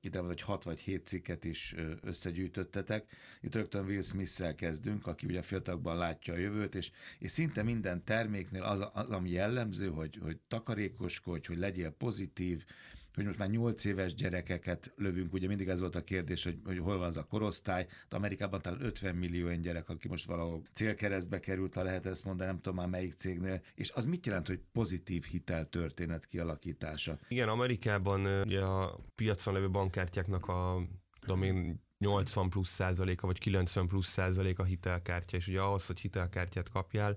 ide 0.00 0.20
vagy 0.20 0.40
hat 0.40 0.64
vagy 0.64 0.80
hét 0.80 1.06
cikket 1.06 1.44
is 1.44 1.74
összegyűjtöttetek. 2.00 3.12
Itt 3.40 3.54
rögtön 3.54 3.84
Will 3.84 4.02
smith 4.02 4.54
kezdünk, 4.54 5.06
aki 5.06 5.26
ugye 5.26 5.42
fiatalokban 5.42 5.96
látja 5.96 6.34
a 6.34 6.36
jövőt, 6.36 6.74
és, 6.74 6.90
és 7.18 7.30
szinte 7.30 7.62
minden 7.62 8.04
terméknél 8.04 8.62
az, 8.62 8.88
az 8.92 9.10
ami 9.10 9.30
jellemző, 9.30 9.88
hogy, 9.88 10.18
hogy 10.22 10.38
takarékoskodj, 10.48 11.46
hogy 11.46 11.58
legyél 11.58 11.90
pozitív, 11.90 12.64
hogy 13.14 13.24
most 13.24 13.38
már 13.38 13.48
8 13.48 13.84
éves 13.84 14.14
gyerekeket 14.14 14.92
lövünk, 14.96 15.32
ugye 15.32 15.46
mindig 15.46 15.68
ez 15.68 15.80
volt 15.80 15.94
a 15.94 16.04
kérdés, 16.04 16.44
hogy, 16.44 16.58
hogy 16.64 16.78
hol 16.78 16.98
van 16.98 17.06
az 17.06 17.16
a 17.16 17.24
korosztály, 17.24 17.86
de 18.08 18.16
Amerikában 18.16 18.62
talán 18.62 18.82
50 18.82 19.14
millió 19.14 19.54
gyerek, 19.54 19.88
aki 19.88 20.08
most 20.08 20.26
valahol 20.26 20.62
célkeresztbe 20.72 21.40
került, 21.40 21.74
ha 21.74 21.82
lehet 21.82 22.06
ezt 22.06 22.24
mondani, 22.24 22.50
nem 22.50 22.60
tudom 22.60 22.78
már 22.78 22.88
melyik 22.88 23.12
cégnél, 23.12 23.62
és 23.74 23.90
az 23.90 24.04
mit 24.04 24.26
jelent, 24.26 24.46
hogy 24.46 24.60
pozitív 24.72 25.24
hiteltörténet 25.24 26.26
kialakítása? 26.26 27.18
Igen, 27.28 27.48
Amerikában 27.48 28.42
ugye 28.42 28.60
a 28.60 29.00
piacon 29.14 29.54
levő 29.54 29.70
bankkártyáknak 29.70 30.46
a 30.46 30.82
tudom 31.20 31.42
80 31.98 32.48
plusz 32.48 32.68
százaléka, 32.68 33.26
vagy 33.26 33.38
90 33.38 33.86
plusz 33.86 34.06
százaléka 34.06 34.64
hitelkártya, 34.64 35.36
és 35.36 35.46
ugye 35.46 35.60
ahhoz, 35.60 35.86
hogy 35.86 36.00
hitelkártyát 36.00 36.68
kapjál, 36.68 37.16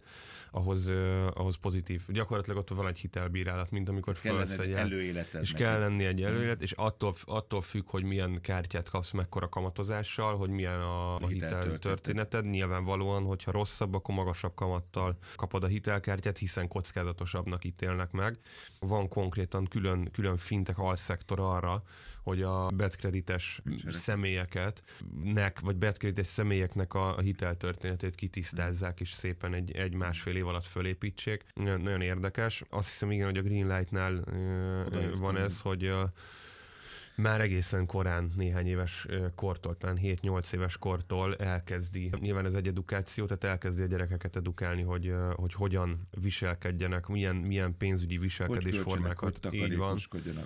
ahhoz, 0.52 0.88
uh, 0.88 1.28
ahhoz 1.34 1.56
pozitív. 1.56 2.02
Gyakorlatilag 2.08 2.58
ott 2.58 2.70
van 2.70 2.88
egy 2.88 3.00
hitelbírálat, 3.00 3.72
mint 3.72 3.90
amikor 3.90 4.16
felsz 4.16 4.58
egy 4.58 4.72
előéleted. 4.72 5.42
És 5.42 5.52
kell 5.52 5.80
lenni 5.80 6.06
egy 6.06 6.22
előélet, 6.22 6.54
hmm. 6.54 6.64
és 6.64 6.72
attól, 6.72 7.14
attól 7.26 7.62
függ, 7.62 7.90
hogy 7.90 8.04
milyen 8.04 8.42
kártyát 8.42 8.90
kapsz, 8.90 9.12
mekkora 9.12 9.50
kamatozással, 9.50 10.38
hogy 10.38 10.50
milyen 10.50 10.82
a, 10.82 11.16
a 11.16 11.28
hitel 11.28 11.78
történeted. 11.80 12.50
Nyilvánvalóan, 12.50 13.24
hogyha 13.24 13.52
rosszabb, 13.52 13.94
akkor 13.94 14.16
magasabb 14.16 14.56
kamattal 14.56 15.18
kapod 15.36 15.64
a 15.64 15.68
hitelkártyát, 15.68 16.38
hiszen 16.38 16.68
kockázatosabbnak 16.68 17.66
ítélnek 17.66 18.12
meg. 18.12 18.38
Van 18.80 19.08
konkrétan 19.08 19.66
külön, 19.66 20.12
külön 20.12 20.38
fintek 20.38 20.78
alszektor 20.78 21.40
arra, 21.40 21.84
hogy 22.24 22.42
a 22.42 22.68
betkredites 22.68 23.62
személyeket, 23.88 24.84
nek, 25.24 25.60
vagy 25.60 25.76
betkredites 25.76 26.28
személyeknek 26.28 26.94
a, 26.94 27.20
hiteltörténetét 27.20 28.16
kitisztázzák, 28.16 29.00
és 29.00 29.12
szépen 29.12 29.54
egy, 29.54 29.72
egy 29.72 29.94
másfél 29.94 30.36
év 30.36 30.48
alatt 30.48 30.66
fölépítsék. 30.66 31.44
Nagyon 31.54 32.02
érdekes. 32.02 32.64
Azt 32.70 32.90
hiszem 32.90 33.12
igen, 33.12 33.26
hogy 33.26 33.38
a 33.38 33.42
Greenlight-nál 33.42 34.24
van 35.18 35.38
ez, 35.38 35.62
hogy 35.62 35.94
már 37.22 37.42
egészen 37.42 37.86
korán, 37.86 38.32
néhány 38.36 38.68
éves 38.68 39.08
kortól, 39.36 39.78
talán 39.78 40.00
7-8 40.02 40.54
éves 40.54 40.78
kortól 40.78 41.36
elkezdi, 41.36 42.12
nyilván 42.20 42.46
ez 42.46 42.54
egy 42.54 42.68
edukáció, 42.68 43.26
tehát 43.26 43.44
elkezdi 43.44 43.82
a 43.82 43.86
gyerekeket 43.86 44.36
edukálni, 44.36 44.82
hogy, 44.82 45.14
hogy 45.34 45.54
hogyan 45.54 46.08
viselkedjenek, 46.22 47.08
milyen, 47.08 47.36
milyen 47.36 47.78
pénzügyi 47.78 48.18
viselkedésformákat. 48.18 49.46
Hogy 49.46 49.54
így 49.54 49.78
van. 49.78 49.98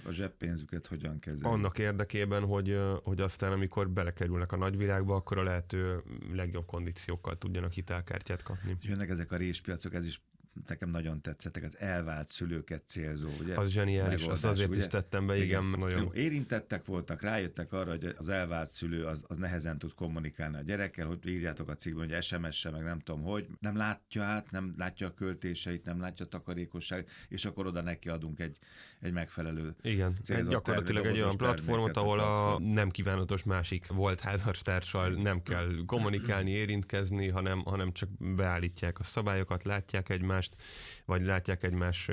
a 0.05 0.11
zseppénzüket 0.11 0.87
hogyan 0.87 1.19
kezelik. 1.19 1.45
Annak 1.45 1.79
érdekében, 1.79 2.43
hogy, 2.43 2.79
hogy 3.03 3.21
aztán 3.21 3.51
amikor 3.51 3.89
belekerülnek 3.89 4.51
a 4.51 4.57
nagyvilágba, 4.57 5.15
akkor 5.15 5.37
a 5.37 5.43
lehető 5.43 6.03
legjobb 6.33 6.65
kondíciókkal 6.65 7.37
tudjanak 7.37 7.71
hitelkártyát 7.71 8.43
kapni. 8.43 8.77
Jönnek 8.81 9.09
ezek 9.09 9.31
a 9.31 9.37
réspiacok, 9.37 9.93
ez 9.93 10.05
is 10.05 10.21
nekem 10.67 10.89
nagyon 10.89 11.21
tetszettek, 11.21 11.63
az 11.63 11.77
elvált 11.79 12.29
szülőket 12.29 12.83
célzó. 12.85 13.29
Ugye? 13.39 13.55
Az 13.55 13.69
zseniális, 13.69 14.25
azt 14.25 14.45
azért 14.45 14.69
ugye? 14.69 14.79
is 14.79 14.87
tettem 14.87 15.27
be, 15.27 15.35
igen, 15.35 15.47
igen 15.47 15.79
nagyon. 15.79 16.01
Jó, 16.01 16.13
érintettek 16.13 16.85
voltak, 16.85 17.21
rájöttek 17.21 17.73
arra, 17.73 17.89
hogy 17.89 18.15
az 18.17 18.29
elvált 18.29 18.71
szülő 18.71 19.05
az, 19.05 19.23
az 19.27 19.37
nehezen 19.37 19.77
tud 19.77 19.93
kommunikálni 19.93 20.57
a 20.57 20.61
gyerekkel, 20.61 21.07
hogy 21.07 21.27
írjátok 21.27 21.69
a 21.69 21.75
cikkben, 21.75 22.09
hogy 22.09 22.23
SMS-se, 22.23 22.69
meg 22.69 22.83
nem 22.83 22.99
tudom 22.99 23.23
hogy, 23.23 23.47
nem 23.59 23.77
látja 23.77 24.23
át, 24.23 24.51
nem 24.51 24.73
látja 24.77 25.07
a 25.07 25.13
költéseit, 25.13 25.85
nem 25.85 25.99
látja 25.99 26.25
a 26.25 26.27
takarékosság, 26.27 27.07
és 27.29 27.45
akkor 27.45 27.65
oda 27.65 27.81
neki 27.81 28.09
adunk 28.09 28.39
egy, 28.39 28.57
egy 28.99 29.11
megfelelő 29.11 29.75
Igen, 29.81 30.17
egy 30.25 30.47
gyakorlatilag 30.47 31.05
egy 31.05 31.17
olyan 31.17 31.37
platformot, 31.37 31.97
ahol 31.97 32.19
a, 32.19 32.23
platform. 32.23 32.63
nem 32.63 32.89
kívánatos 32.89 33.43
másik 33.43 33.87
volt 33.87 34.19
házastársal 34.19 35.09
nem 35.09 35.41
kell 35.43 35.69
kommunikálni, 35.85 36.51
érintkezni, 36.51 37.27
hanem, 37.27 37.63
hanem 37.63 37.91
csak 37.91 38.09
beállítják 38.35 38.99
a 38.99 39.03
szabályokat, 39.03 39.63
látják 39.63 40.09
egymást, 40.09 40.44
egymást, 40.51 41.03
vagy 41.05 41.21
látják 41.21 41.63
egymás 41.63 42.09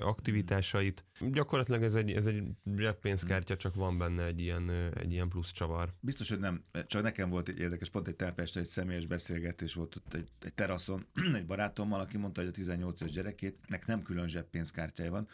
aktivitásait. 0.00 1.04
Gyakorlatilag 1.20 1.82
ez 1.82 1.94
egy, 1.94 2.10
ez 2.10 2.26
egy 2.26 2.42
zseppénzkártya, 2.76 3.56
csak 3.56 3.74
van 3.74 3.98
benne 3.98 4.24
egy 4.24 4.40
ilyen, 4.40 4.70
egy 4.94 5.12
ilyen 5.12 5.28
plusz 5.28 5.52
csavar. 5.52 5.94
Biztos, 6.00 6.28
hogy 6.28 6.38
nem. 6.38 6.64
Csak 6.86 7.02
nekem 7.02 7.30
volt 7.30 7.48
egy 7.48 7.58
érdekes, 7.58 7.88
pont 7.88 8.08
egy 8.08 8.16
telepeste 8.16 8.60
egy 8.60 8.66
személyes 8.66 9.06
beszélgetés 9.06 9.74
volt 9.74 9.96
ott 9.96 10.14
egy, 10.14 10.28
egy 10.40 10.54
teraszon 10.54 11.06
egy 11.34 11.46
barátommal, 11.46 12.00
aki 12.00 12.16
mondta, 12.16 12.40
hogy 12.40 12.50
a 12.50 12.52
18 12.52 13.00
éves 13.00 13.14
gyerekének 13.14 13.86
nem 13.86 14.02
külön 14.02 14.28
zseppénzkártyája 14.28 15.10
van, 15.10 15.28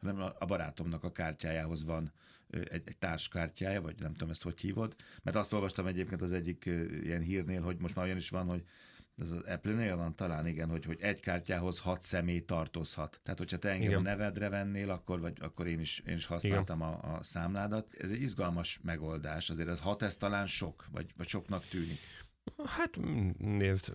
hanem 0.00 0.32
a 0.38 0.44
barátomnak 0.46 1.04
a 1.04 1.12
kártyájához 1.12 1.84
van 1.84 2.12
egy, 2.50 2.82
egy 2.84 2.96
társkártyája, 2.98 3.82
vagy 3.82 3.94
nem 3.98 4.12
tudom 4.12 4.30
ezt 4.30 4.42
hogy 4.42 4.60
hívod, 4.60 4.94
mert 5.22 5.36
azt 5.36 5.52
olvastam 5.52 5.86
egyébként 5.86 6.22
az 6.22 6.32
egyik 6.32 6.64
ilyen 7.02 7.20
hírnél, 7.20 7.62
hogy 7.62 7.76
most 7.78 7.94
már 7.94 8.04
olyan 8.04 8.16
is 8.16 8.28
van, 8.28 8.46
hogy 8.46 8.64
ez 9.16 9.30
az 9.30 9.42
Apple-nél 9.46 9.96
van 9.96 10.16
talán, 10.16 10.46
igen, 10.46 10.68
hogy, 10.68 10.84
hogy 10.84 11.00
egy 11.00 11.20
kártyához 11.20 11.78
hat 11.78 12.02
személy 12.02 12.40
tartozhat. 12.40 13.20
Tehát, 13.22 13.38
hogyha 13.38 13.56
te 13.56 13.68
engem 13.68 13.88
igen. 13.88 13.98
a 13.98 14.02
nevedre 14.02 14.48
vennél, 14.48 14.90
akkor, 14.90 15.20
vagy, 15.20 15.38
akkor 15.40 15.66
én, 15.66 15.80
is, 15.80 16.02
én 16.06 16.16
is 16.16 16.26
használtam 16.26 16.82
a, 16.82 17.14
a 17.14 17.22
számládat. 17.22 17.94
Ez 17.98 18.10
egy 18.10 18.22
izgalmas 18.22 18.80
megoldás, 18.82 19.50
azért 19.50 19.68
ez 19.68 19.80
hat, 19.80 20.02
ez 20.02 20.16
talán 20.16 20.46
sok, 20.46 20.86
vagy, 20.90 21.12
vagy 21.16 21.28
soknak 21.28 21.66
tűnik. 21.66 21.98
Hát 22.64 22.98
nézd, 23.38 23.92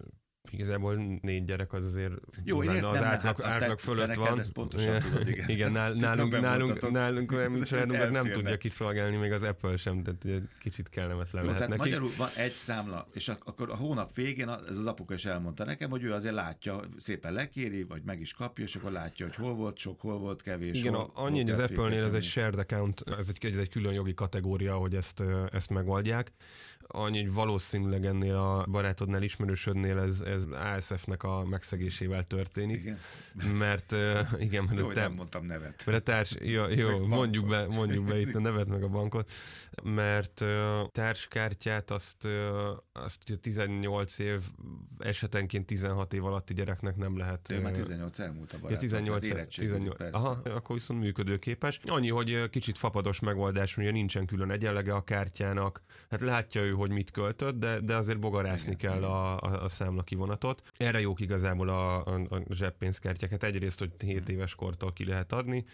igazából 0.51 1.19
négy 1.21 1.45
gyerek 1.45 1.73
az 1.73 1.85
azért 1.85 2.13
Jó, 2.43 2.63
én 2.63 2.71
értem, 2.71 2.89
az 2.89 3.01
átlag, 3.01 3.41
hát, 3.41 3.61
átlag 3.61 3.79
fölött 3.79 4.13
van. 4.13 4.39
Ezt 4.39 4.51
pontosan 4.51 5.01
tudod, 5.01 5.27
igen. 5.27 5.49
igen 5.49 5.71
nál, 5.71 5.93
nálunk, 5.93 6.39
nálunk, 6.39 6.91
nálunk 6.91 7.63
családunk, 7.63 8.11
nem 8.11 8.31
tudja 8.31 8.57
kiszolgálni 8.57 9.15
még 9.15 9.31
az 9.31 9.43
Apple 9.43 9.77
sem, 9.77 10.03
tehát 10.03 10.23
ugye 10.23 10.39
kicsit 10.59 10.89
kellemetlen 10.89 11.43
Jó, 11.43 11.51
lehet 11.51 11.67
neki. 11.67 11.81
Magyarul 11.81 12.09
van 12.17 12.29
egy 12.35 12.51
számla, 12.51 13.07
és 13.13 13.27
akkor 13.27 13.69
a 13.69 13.75
hónap 13.75 14.15
végén 14.15 14.49
ez 14.49 14.77
az 14.77 14.85
apuka 14.85 15.13
is 15.13 15.25
elmondta 15.25 15.65
nekem, 15.65 15.89
hogy 15.89 16.03
ő 16.03 16.13
azért 16.13 16.33
látja, 16.33 16.79
szépen 16.97 17.33
lekéri, 17.33 17.83
vagy 17.83 18.01
meg 18.05 18.19
is 18.19 18.33
kapja, 18.33 18.63
és 18.63 18.75
akkor 18.75 18.91
látja, 18.91 19.25
hogy 19.25 19.35
hol 19.35 19.53
volt 19.53 19.77
sok, 19.77 20.01
hol 20.01 20.17
volt 20.17 20.41
kevés. 20.41 20.79
Igen, 20.79 20.93
hol, 20.93 21.11
annyi, 21.13 21.41
hogy 21.41 21.51
az 21.51 21.59
Apple-nél 21.59 22.03
ez 22.03 22.13
egy 22.13 22.23
shared 22.23 22.59
account, 22.59 23.03
ez 23.19 23.29
egy, 23.29 23.51
ez 23.51 23.57
egy 23.57 23.69
külön 23.69 23.93
jogi 23.93 24.13
kategória, 24.13 24.75
hogy 24.75 24.95
ezt, 24.95 25.23
ezt 25.51 25.69
megoldják 25.69 26.31
annyi, 26.97 27.21
hogy 27.21 27.33
valószínűleg 27.33 28.05
ennél 28.05 28.35
a 28.35 28.65
barátodnál, 28.69 29.23
ismerősödnél 29.23 29.99
ez, 29.99 30.19
ez 30.19 30.43
ASF-nek 30.47 31.23
a 31.23 31.45
megszegésével 31.45 32.23
történik. 32.23 32.79
Igen. 32.79 32.97
Mert 33.57 33.91
uh, 33.91 34.19
igen, 34.47 34.63
mert 34.63 34.77
jó, 34.77 34.91
te, 34.91 35.01
nem 35.01 35.13
mondtam 35.13 35.45
nevet. 35.45 35.83
Mert 35.85 35.97
a 35.97 36.01
társ, 36.01 36.35
jó, 36.41 36.67
jó 36.67 37.05
mondjuk, 37.05 37.47
be, 37.47 37.67
mondjuk 37.67 38.05
be 38.05 38.19
itt 38.19 38.35
a 38.35 38.39
nevet 38.49 38.67
meg 38.67 38.83
a 38.83 38.87
bankot, 38.87 39.31
mert 39.83 40.41
uh, 40.41 40.47
társkártyát 40.91 41.91
azt, 41.91 42.25
uh, 42.25 42.31
azt 42.91 43.39
18 43.41 44.19
év, 44.19 44.41
esetenként 44.97 45.65
16 45.65 46.13
év 46.13 46.25
alatti 46.25 46.53
gyereknek 46.53 46.95
nem 46.95 47.17
lehet. 47.17 47.51
Ő 47.51 47.61
már 47.61 47.71
18 47.71 48.19
elmúlt 48.19 48.53
a 48.53 48.57
barát. 48.59 48.71
Ja, 48.71 48.77
18, 48.77 49.27
18 49.55 49.95
aha, 50.11 50.39
akkor 50.43 50.75
viszont 50.75 50.99
működőképes. 50.99 51.79
Annyi, 51.85 52.09
hogy 52.09 52.49
kicsit 52.49 52.77
fapados 52.77 53.19
megoldás, 53.19 53.77
ugye 53.77 53.91
nincsen 53.91 54.25
külön 54.25 54.51
egyenlege 54.51 54.93
a 54.93 55.03
kártyának, 55.03 55.81
hát 56.09 56.21
látja 56.21 56.61
ő, 56.61 56.71
hogy 56.71 56.86
mit 56.91 57.11
költött, 57.11 57.55
de, 57.55 57.79
de 57.79 57.95
azért 57.95 58.19
bogarászni 58.19 58.71
igen, 58.71 58.91
kell 58.91 58.99
igen. 58.99 59.09
A, 59.09 59.39
a, 59.39 59.63
a 59.63 59.69
számla 59.69 60.03
kivonatot. 60.03 60.61
Erre 60.77 60.99
jók 60.99 61.19
igazából 61.19 61.69
a, 61.69 62.05
a, 62.05 62.13
a 62.29 62.53
zseppénzkártyákat. 62.53 63.43
Egyrészt, 63.43 63.79
hogy 63.79 63.91
7 63.97 64.23
hmm. 64.25 64.35
éves 64.35 64.55
kortól 64.55 64.93
ki 64.93 65.05
lehet 65.05 65.33
adni, 65.33 65.65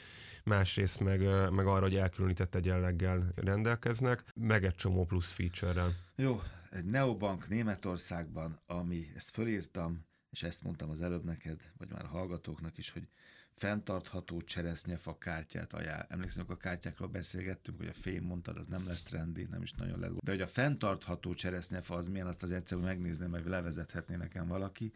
másrészt 0.43 0.99
meg, 0.99 1.51
meg 1.51 1.65
arra, 1.67 1.81
hogy 1.81 1.95
elkülönített 1.95 2.55
egyenleggel 2.55 3.31
rendelkeznek, 3.35 4.23
meg 4.35 4.65
egy 4.65 4.75
csomó 4.75 5.05
plusz 5.05 5.31
feature-rel. 5.31 5.95
Jó, 6.15 6.41
egy 6.69 6.85
neobank 6.85 7.47
Németországban, 7.47 8.61
ami 8.65 9.11
ezt 9.15 9.29
fölírtam, 9.29 10.05
és 10.29 10.43
ezt 10.43 10.63
mondtam 10.63 10.89
az 10.89 11.01
előbb 11.01 11.23
neked, 11.23 11.61
vagy 11.77 11.89
már 11.91 12.05
a 12.05 12.07
hallgatóknak 12.07 12.77
is, 12.77 12.91
hogy 12.91 13.07
fenntartható 13.53 14.41
cseresznyefa 14.41 15.17
kártyát 15.17 15.73
ajánl. 15.73 16.05
Emlékszem, 16.09 16.45
a 16.47 16.57
kártyákról 16.57 17.07
beszélgettünk, 17.07 17.77
hogy 17.77 17.87
a 17.87 17.93
fém 17.93 18.23
mondtad, 18.23 18.57
az 18.57 18.67
nem 18.67 18.87
lesz 18.87 19.01
trendi, 19.01 19.47
nem 19.51 19.61
is 19.61 19.71
nagyon 19.71 19.99
lesz. 19.99 20.11
De 20.23 20.31
hogy 20.31 20.41
a 20.41 20.47
fenntartható 20.47 21.33
cseresznyefa 21.33 21.95
az 21.95 22.07
milyen, 22.07 22.27
azt 22.27 22.43
az 22.43 22.51
egyszerűen 22.51 22.87
megnézném, 22.87 23.29
meg 23.29 23.47
levezethetné 23.47 24.15
nekem 24.15 24.47
valaki. 24.47 24.91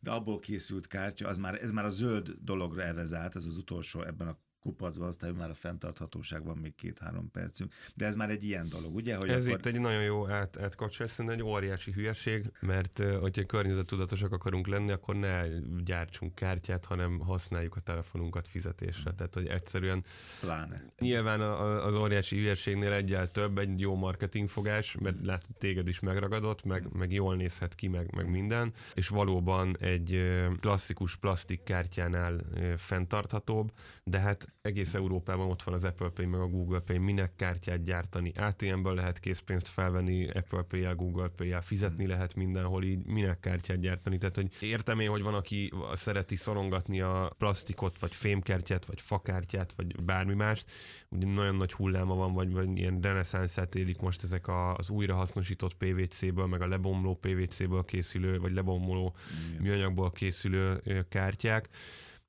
De 0.00 0.10
abból 0.10 0.38
készült 0.38 0.86
kártya, 0.86 1.28
az 1.28 1.38
már, 1.38 1.62
ez 1.62 1.70
már 1.70 1.84
a 1.84 1.90
zöld 1.90 2.28
dologra 2.40 2.82
evezált, 2.82 3.36
ez 3.36 3.44
az 3.44 3.56
utolsó 3.56 4.02
ebben 4.02 4.28
a 4.28 4.38
kupacban, 4.60 5.08
aztán 5.08 5.34
már 5.34 5.50
a 5.50 5.54
fenntarthatóság 5.54 6.44
van 6.44 6.56
még 6.56 6.74
két-három 6.74 7.30
percünk. 7.30 7.72
De 7.94 8.06
ez 8.06 8.16
már 8.16 8.30
egy 8.30 8.44
ilyen 8.44 8.68
dolog, 8.68 8.94
ugye? 8.94 9.16
Hogy 9.16 9.28
ez 9.28 9.46
akkor... 9.46 9.58
itt 9.58 9.66
egy 9.66 9.80
nagyon 9.80 10.02
jó 10.02 10.28
át, 10.28 10.58
átkapcsolás, 10.60 11.10
szerintem 11.12 11.40
egy 11.40 11.46
óriási 11.46 11.92
hülyeség, 11.92 12.50
mert 12.60 13.02
hogyha 13.20 13.44
környezettudatosak 13.46 14.32
akarunk 14.32 14.66
lenni, 14.66 14.90
akkor 14.90 15.16
ne 15.16 15.42
gyártsunk 15.84 16.34
kártyát, 16.34 16.84
hanem 16.84 17.18
használjuk 17.18 17.76
a 17.76 17.80
telefonunkat 17.80 18.48
fizetésre. 18.48 19.12
Tehát, 19.12 19.34
hogy 19.34 19.46
egyszerűen 19.46 20.04
Pláne. 20.40 20.82
nyilván 20.98 21.40
az 21.80 21.94
óriási 21.94 22.36
hülyeségnél 22.36 22.92
egyel 22.92 23.28
több, 23.28 23.58
egy 23.58 23.80
jó 23.80 23.94
marketingfogás, 23.94 24.96
mert 25.00 25.16
lát, 25.22 25.46
téged 25.58 25.88
is 25.88 26.00
megragadott, 26.00 26.64
meg, 26.64 26.92
meg 26.92 27.12
jól 27.12 27.36
nézhet 27.36 27.74
ki, 27.74 27.88
meg, 27.88 28.14
meg 28.14 28.30
minden, 28.30 28.72
és 28.94 29.08
valóban 29.08 29.76
egy 29.78 30.22
klasszikus 30.60 31.16
plastikkártyánál 31.16 32.40
fenntarthatóbb, 32.76 33.72
de 34.04 34.18
hát 34.18 34.49
egész 34.62 34.94
Európában 34.94 35.50
ott 35.50 35.62
van 35.62 35.74
az 35.74 35.84
Apple 35.84 36.08
Pay 36.08 36.26
meg 36.26 36.40
a 36.40 36.46
Google 36.46 36.80
Pay, 36.80 36.98
minek 36.98 37.36
kártyát 37.36 37.82
gyártani. 37.82 38.32
ATM-ből 38.36 38.94
lehet 38.94 39.18
készpénzt 39.18 39.68
felvenni, 39.68 40.28
Apple 40.30 40.62
Pay-jel, 40.62 40.94
Google 40.94 41.28
Pay-jel 41.28 41.62
fizetni 41.62 42.02
hmm. 42.02 42.12
lehet 42.12 42.34
mindenhol, 42.34 42.84
így 42.84 43.04
minek 43.04 43.40
kártyát 43.40 43.80
gyártani. 43.80 44.18
Tehát, 44.18 44.36
hogy 44.36 44.48
értem 44.60 45.00
én, 45.00 45.08
hogy 45.08 45.22
van, 45.22 45.34
aki 45.34 45.72
szereti 45.92 46.36
szorongatni 46.36 47.00
a 47.00 47.34
plastikot, 47.38 47.98
vagy 47.98 48.14
fémkártyát, 48.14 48.84
vagy 48.84 49.00
fakártyát, 49.00 49.72
vagy 49.76 50.02
bármi 50.02 50.34
mást. 50.34 50.70
Ugye 51.08 51.26
nagyon 51.26 51.56
nagy 51.56 51.72
hulláma 51.72 52.14
van, 52.14 52.32
vagy, 52.32 52.52
vagy 52.52 52.78
ilyen 52.78 53.00
reneszánszát 53.00 53.74
élik 53.74 54.00
most 54.00 54.22
ezek 54.22 54.46
a, 54.48 54.74
az 54.74 54.90
újrahasznosított 54.90 55.74
PVC-ből, 55.74 56.46
meg 56.46 56.62
a 56.62 56.68
lebomló 56.68 57.14
PVC-ből 57.14 57.84
készülő, 57.84 58.38
vagy 58.38 58.52
lebomló 58.52 59.14
műanyagból 59.58 60.10
készülő 60.10 60.82
kártyák 61.08 61.68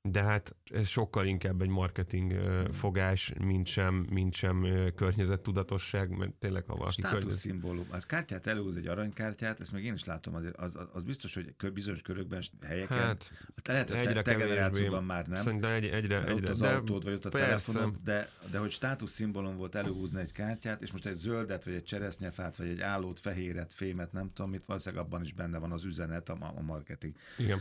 de 0.08 0.22
hát 0.22 0.56
ez 0.64 0.86
sokkal 0.86 1.26
inkább 1.26 1.62
egy 1.62 1.68
marketing 1.68 2.32
hmm. 2.32 2.72
fogás, 2.72 3.32
mint 3.40 3.66
sem, 3.66 4.06
mint 4.10 4.34
sem 4.34 4.66
környezettudatosság, 4.96 6.10
mert 6.16 6.32
tényleg 6.32 6.64
ha 6.66 6.76
valaki... 6.76 7.02
Környezet... 7.02 7.32
szimbólum. 7.32 7.86
Az 7.90 8.06
kártyát 8.06 8.46
előhúz 8.46 8.76
egy 8.76 8.86
aranykártyát, 8.86 9.60
ezt 9.60 9.72
meg 9.72 9.84
én 9.84 9.94
is 9.94 10.04
látom, 10.04 10.34
az, 10.34 10.44
az, 10.52 10.88
az 10.92 11.02
biztos, 11.02 11.34
hogy 11.34 11.72
bizonyos 11.72 12.02
körökben, 12.02 12.42
helyeken, 12.66 12.98
hát, 12.98 13.32
lehet, 13.64 13.88
hogy 13.88 13.96
egyre 13.96 14.22
te, 14.22 14.22
te 14.22 14.34
generációban 14.34 15.04
már 15.04 15.26
nem. 15.26 15.42
Szerintem 15.42 15.72
egy, 15.72 15.86
egyre, 15.86 16.18
ott 16.18 16.28
egyre, 16.28 16.50
az 16.50 16.58
de 16.58 16.68
autód, 16.68 17.04
vagy 17.04 17.12
ott 17.12 17.24
a 17.24 17.28
persze. 17.28 17.72
telefonod, 17.72 18.02
de, 18.04 18.30
de 18.50 18.58
hogy 18.58 18.70
státusz 18.70 19.12
szimbólum 19.12 19.56
volt 19.56 19.74
előhúzni 19.74 20.20
egy 20.20 20.32
kártyát, 20.32 20.82
és 20.82 20.90
most 20.90 21.06
egy 21.06 21.14
zöldet, 21.14 21.64
vagy 21.64 21.74
egy 21.74 21.84
cseresznyefát, 21.84 22.56
vagy 22.56 22.68
egy 22.68 22.80
állót, 22.80 23.20
fehéret, 23.20 23.72
fémet, 23.72 24.12
nem 24.12 24.32
tudom 24.34 24.50
mit, 24.50 24.64
valószínűleg 24.66 25.04
abban 25.04 25.22
is 25.22 25.32
benne 25.32 25.58
van 25.58 25.72
az 25.72 25.84
üzenet, 25.84 26.28
a, 26.28 26.52
a 26.56 26.62
marketing. 26.62 27.14
Igen 27.38 27.60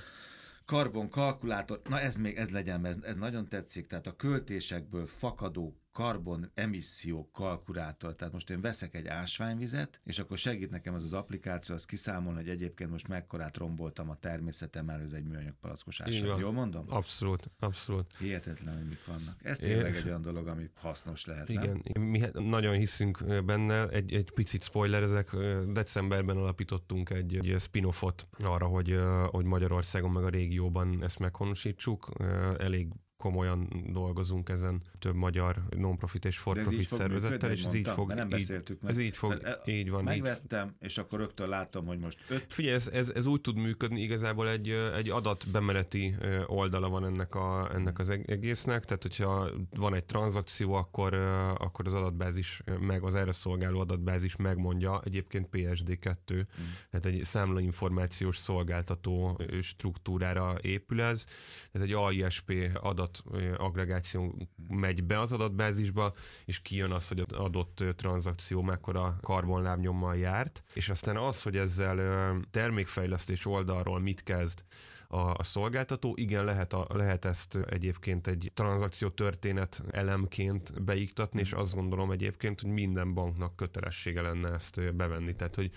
karbon 0.65 1.10
kalkulátor, 1.10 1.82
na 1.89 2.00
ez 2.00 2.15
még, 2.15 2.36
ez 2.36 2.50
legyen, 2.50 2.86
ez, 2.86 2.98
ez 3.01 3.15
nagyon 3.15 3.48
tetszik, 3.48 3.88
tehát 3.88 4.08
a 4.08 4.15
költésekből 4.15 5.08
fakadó 5.08 5.75
karbon 5.91 6.51
emisszió 6.53 7.29
kalkulátor. 7.33 8.15
Tehát 8.15 8.33
most 8.33 8.50
én 8.50 8.62
veszek 8.62 8.95
egy 8.95 9.07
ásványvizet, 9.07 10.01
és 10.03 10.19
akkor 10.19 10.38
segít 10.38 10.69
nekem 10.69 10.93
az 10.93 11.03
az 11.03 11.13
applikáció, 11.13 11.75
az 11.75 11.86
kiszámolni, 11.86 12.39
hogy 12.39 12.50
egyébként 12.50 12.89
most 12.89 13.07
mekkorát 13.07 13.57
romboltam 13.57 14.10
a 14.10 14.15
természetem, 14.15 14.86
mert 14.86 15.01
ez 15.03 15.12
egy 15.12 15.24
műanyag 15.24 15.53
palackos 15.62 16.01
ásvány. 16.01 16.39
Jól 16.39 16.51
mondom? 16.51 16.86
Abszolút, 16.89 17.50
abszolút. 17.60 18.17
Hihetetlen, 18.17 18.75
hogy 18.75 18.88
mik 18.88 19.05
vannak. 19.05 19.36
Ez 19.43 19.57
tényleg 19.57 19.95
egy 19.95 20.05
olyan 20.05 20.21
dolog, 20.21 20.48
ami 20.48 20.69
hasznos 20.74 21.25
lehet. 21.25 21.50
Igen, 21.50 21.83
nem? 21.93 22.03
mi 22.03 22.24
nagyon 22.33 22.75
hiszünk 22.75 23.43
benne, 23.45 23.88
egy, 23.88 24.13
egy 24.13 24.31
picit 24.31 24.63
spoilerezek, 24.63 25.36
decemberben 25.71 26.38
alapítottunk 26.38 27.10
egy, 27.10 27.36
egy 27.36 27.60
spin-offot 27.60 28.27
arra, 28.39 28.65
hogy, 28.65 29.00
hogy 29.27 29.45
Magyarországon 29.45 30.12
meg 30.12 30.24
a 30.24 30.29
régióban 30.29 31.03
ezt 31.03 31.19
meghonosítsuk. 31.19 32.10
Elég 32.57 32.88
komolyan 33.21 33.87
dolgozunk 33.91 34.49
ezen 34.49 34.81
több 34.99 35.15
magyar 35.15 35.63
non-profit 35.69 36.25
és 36.25 36.37
for-profit 36.37 36.87
szervezettel, 36.87 37.51
és 37.51 37.63
ez 37.63 37.73
így 37.73 37.87
fog, 37.87 38.13
nem 38.13 38.29
beszéltük 38.29 38.81
meg. 38.81 38.91
Ez 38.91 38.99
így 38.99 39.17
fog, 39.17 39.37
Tehát, 39.37 39.67
így 39.67 39.89
van. 39.89 40.03
Megvettem, 40.03 40.67
így. 40.67 40.73
és 40.79 40.97
akkor 40.97 41.19
rögtön 41.19 41.49
látom, 41.49 41.85
hogy 41.85 41.99
most 41.99 42.19
öt... 42.29 42.45
Figyelj, 42.49 42.75
ez, 42.75 42.87
ez, 42.87 43.09
ez 43.09 43.25
úgy 43.25 43.41
tud 43.41 43.55
működni, 43.55 44.01
igazából 44.01 44.49
egy, 44.49 44.69
egy 44.69 45.09
adatbemeneti 45.09 46.15
oldala 46.45 46.89
van 46.89 47.05
ennek, 47.05 47.35
a, 47.35 47.69
ennek 47.73 47.99
az 47.99 48.09
egésznek, 48.09 48.85
tehát 48.85 49.01
hogyha 49.01 49.49
van 49.75 49.93
egy 49.93 50.05
tranzakció, 50.05 50.73
akkor, 50.73 51.13
akkor 51.57 51.87
az 51.87 51.93
adatbázis, 51.93 52.63
meg 52.79 53.03
az 53.03 53.15
erre 53.15 53.31
szolgáló 53.31 53.79
adatbázis 53.79 54.35
megmondja, 54.35 55.01
egyébként 55.05 55.47
PSD2, 55.51 56.15
hmm. 56.27 56.45
tehát 56.89 57.05
egy 57.05 57.23
számlainformációs 57.23 58.37
szolgáltató 58.37 59.41
struktúrára 59.61 60.57
épül 60.61 61.01
ez, 61.01 61.25
tehát 61.71 61.87
egy 61.87 61.93
AISP 61.93 62.53
adat 62.81 63.11
adatagregáció 63.20 64.36
megy 64.68 65.03
be 65.03 65.20
az 65.20 65.32
adatbázisba, 65.32 66.13
és 66.46 66.62
kijön 66.62 66.91
az, 66.91 67.08
hogy 67.08 67.20
az 67.20 67.32
adott 67.34 67.84
tranzakció 67.96 68.62
mekkora 68.62 69.15
karbonlábnyommal 69.22 70.18
járt, 70.18 70.63
és 70.74 70.89
aztán 70.89 71.18
az, 71.18 71.44
hogy 71.44 71.58
ezzel 71.58 72.39
termékfejlesztés 72.51 73.46
oldalról 73.46 74.00
mit 74.00 74.24
kezd, 74.24 74.63
a 75.13 75.44
szolgáltató. 75.44 76.13
Igen, 76.18 76.46
lehet, 76.46 76.74
a, 76.74 76.88
lehet 76.94 77.25
ezt 77.25 77.56
egyébként 77.70 78.27
egy 78.27 78.51
tranzakció 78.53 79.10
történet 79.10 79.84
elemként 79.91 80.84
beiktatni, 80.84 81.39
és 81.39 81.53
azt 81.53 81.75
gondolom 81.75 82.12
egyébként, 82.12 82.62
hogy 82.62 82.70
minden 82.70 83.13
banknak 83.13 83.56
kötelessége 83.56 84.22
lenne 84.22 84.50
ezt 84.51 84.96
bevenni. 84.96 85.36
Tehát, 85.36 85.56
hogy 85.56 85.72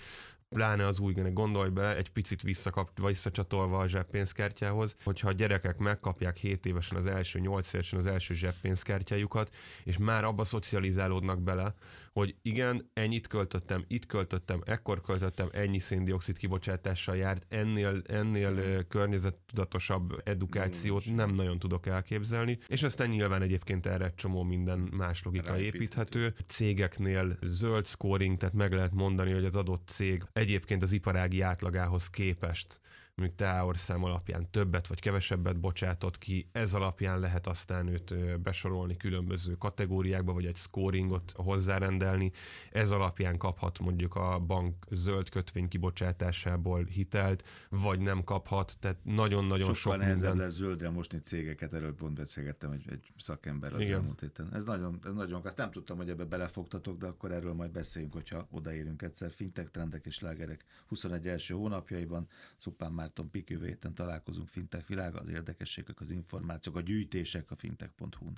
pláne 0.55 0.87
az 0.87 0.99
új 0.99 1.13
gondolj 1.33 1.71
be, 1.71 1.97
egy 1.97 2.11
picit 2.11 2.43
visszakap, 2.43 3.07
visszacsatolva 3.07 3.79
a 3.79 3.87
zseppénzkártyához, 3.87 4.97
hogyha 5.05 5.29
a 5.29 5.33
gyerekek 5.33 5.79
megkapják 5.79 6.37
7 6.37 6.67
évesen 6.67 6.99
az 6.99 7.07
első, 7.07 7.39
8 7.39 7.73
évesen 7.73 7.99
az 7.99 8.07
első 8.07 8.35
zseppénzkártyájukat, 8.35 9.57
és 9.85 9.99
már 9.99 10.25
abba 10.25 10.45
szocializálódnak 10.45 11.43
bele, 11.43 11.75
hogy 12.15 12.35
igen, 12.43 12.91
ennyit 12.93 13.27
költöttem, 13.27 13.85
itt 13.89 14.07
költöttem, 14.07 14.63
ekkor 14.65 15.01
költöttem, 15.01 15.49
ennyi 15.53 15.79
széndiokszid 15.79 16.39
kibocsátással 16.39 17.17
járt, 17.17 17.47
ennél, 17.49 18.03
ennél 18.07 18.85
környezettudatosabb 18.89 20.21
edukációt 20.25 21.15
nem 21.15 21.31
nagyon 21.31 21.59
tudok 21.59 21.87
elképzelni, 21.87 22.59
és 22.67 22.83
aztán 22.83 23.09
nyilván 23.09 23.43
egyébként 23.43 23.87
erre 23.87 24.05
egy 24.05 24.15
csomó 24.15 24.43
minden 24.43 24.79
más 24.79 25.23
logika 25.23 25.59
építhető. 25.59 26.35
Cégeknél 26.47 27.39
zöld 27.43 27.87
scoring, 27.87 28.37
tehát 28.37 28.55
meg 28.55 28.73
lehet 28.73 28.93
mondani, 28.93 29.33
hogy 29.33 29.45
az 29.45 29.57
adott 29.57 29.89
cég 29.89 30.25
egyébként 30.45 30.83
az 30.83 30.93
iparági 30.93 31.41
átlagához 31.41 32.11
képest 32.11 32.81
mondjuk 33.15 33.39
teáorszám 33.39 34.05
alapján 34.05 34.51
többet 34.51 34.87
vagy 34.87 35.01
kevesebbet 35.01 35.61
bocsátott 35.61 36.19
ki, 36.19 36.49
ez 36.53 36.75
alapján 36.75 37.21
lehet 37.21 37.47
aztán 37.47 37.87
őt 37.87 38.41
besorolni 38.41 38.97
különböző 38.97 39.55
kategóriákba, 39.55 40.33
vagy 40.33 40.47
egy 40.47 40.57
scoringot 40.57 41.33
hozzárendelni, 41.37 42.33
ez 42.73 42.91
alapján 42.91 43.39
kaphat 43.39 43.79
mondjuk 43.79 44.15
a 44.15 44.39
bank 44.39 44.85
zöld 44.91 45.29
kötvény 45.29 45.69
kibocsátásából 45.69 46.85
hitelt, 46.85 47.45
vagy 47.69 48.01
nem 48.01 48.25
kaphat, 48.25 48.77
tehát 48.81 48.99
nagyon-nagyon 49.03 49.75
sok 49.75 49.97
nehezebb 49.97 50.29
minden... 50.29 50.47
lesz 50.47 50.55
zöldre 50.55 50.91
mostni 50.91 51.19
cégeket, 51.19 51.73
erről 51.73 51.95
pont 51.95 52.15
beszélgettem 52.15 52.71
egy, 52.71 52.85
egy 52.91 53.09
szakember 53.19 53.73
az 53.73 53.89
elmúlt 53.89 54.21
héten. 54.21 54.49
Ez 54.55 54.65
nagyon, 54.65 55.01
ez 55.05 55.15
nagyon, 55.15 55.41
azt 55.45 55.57
nem 55.57 55.71
tudtam, 55.71 55.97
hogy 55.97 56.09
ebbe 56.09 56.25
belefogtatok, 56.25 56.99
de 56.99 57.07
akkor 57.07 57.33
erről 57.33 57.53
majd 57.53 57.71
beszéljünk, 57.71 58.15
hogyha 58.15 58.47
odaérünk 58.51 59.03
egyszer. 59.03 59.31
Fintech 59.31 59.71
trendek 59.71 60.07
és 60.07 60.21
lágerek 60.21 60.65
21 60.87 61.27
első 61.27 61.55
hónapjaiban, 61.55 62.29
Szupán 62.57 62.93
már 62.93 63.04
Márton 63.05 63.31
Pik 63.31 63.51
találkozunk 63.95 64.49
Fintech 64.49 64.89
világa, 64.89 65.21
az 65.21 65.29
érdekességek, 65.29 66.01
az 66.01 66.11
információk, 66.11 66.77
a 66.77 66.81
gyűjtések 66.81 67.51
a 67.51 67.57
fintech.hu-n. 67.57 68.33